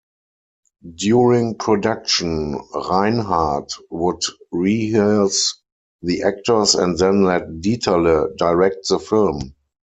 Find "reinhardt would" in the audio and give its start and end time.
2.73-4.23